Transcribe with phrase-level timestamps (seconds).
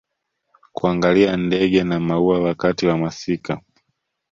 [0.73, 3.61] kuangalia ndege na maua wakati wa masika